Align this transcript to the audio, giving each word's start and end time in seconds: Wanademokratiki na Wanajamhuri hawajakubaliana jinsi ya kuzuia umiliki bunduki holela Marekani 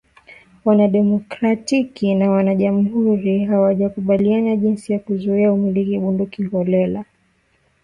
Wanademokratiki 0.65 2.15
na 2.15 2.31
Wanajamhuri 2.31 3.45
hawajakubaliana 3.45 4.55
jinsi 4.55 4.93
ya 4.93 4.99
kuzuia 4.99 5.53
umiliki 5.53 5.97
bunduki 5.99 6.43
holela 6.43 6.89
Marekani 6.89 7.05